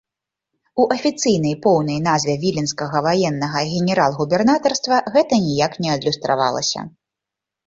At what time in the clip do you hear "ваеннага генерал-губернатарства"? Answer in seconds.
3.09-4.95